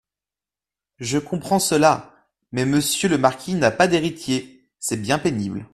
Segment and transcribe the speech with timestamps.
[0.97, 5.69] Je comprends cela; mais monsieur le marquis n'a pas d'héritier, c'est bien pénible.